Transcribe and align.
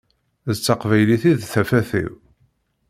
D 0.55 0.55
taqbaylit 0.55 1.23
i 1.31 1.33
d 1.39 1.41
tafat-iw. 1.51 2.11